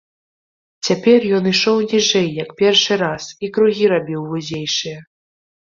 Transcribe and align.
Цяпер 0.87 1.27
ён 1.39 1.43
ішоў 1.51 1.77
ніжэй, 1.91 2.25
як 2.43 2.49
першы 2.63 2.93
раз, 3.05 3.23
і 3.47 3.53
кругі 3.59 3.85
рабіў 3.95 4.27
вузейшыя. 4.31 4.99